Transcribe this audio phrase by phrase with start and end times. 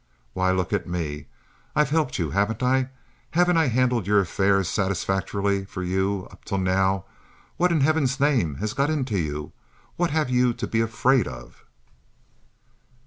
[0.33, 2.89] Why, look at me—I've helped you, haven't I?
[3.29, 7.05] Haven't I handled your affairs satisfactorily for you up to now?
[7.57, 9.51] What in Heaven's name has got into you?
[9.97, 11.63] What have you to be afraid of?"